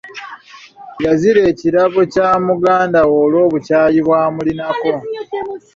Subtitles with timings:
[1.03, 4.91] Yazira ekirabo kya muganda we lw'obukyayi bw'amulinako.